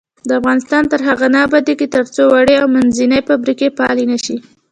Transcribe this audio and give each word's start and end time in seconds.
افغانستان 0.39 0.83
تر 0.91 0.99
هغو 1.07 1.27
نه 1.33 1.39
ابادیږي، 1.47 1.87
ترڅو 1.95 2.23
وړې 2.29 2.55
او 2.61 2.67
منځنۍ 2.75 3.19
فابریکې 3.27 3.67
فعالې 3.77 4.05
نشي. 4.11 4.37